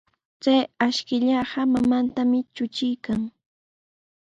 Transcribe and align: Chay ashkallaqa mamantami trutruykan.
Chay 0.43 0.61
ashkallaqa 0.85 1.59
mamantami 1.73 2.39
trutruykan. 2.53 3.21